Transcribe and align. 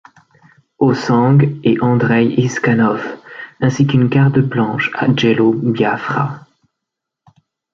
Ossang 0.79 1.37
et 1.63 1.77
Andrey 1.81 2.25
Iskanov 2.33 3.05
ainsi 3.59 3.85
qu'une 3.85 4.09
carte 4.09 4.39
blanche 4.39 4.89
à 4.95 5.05
Jello 5.15 5.53
Biafra. 5.53 6.47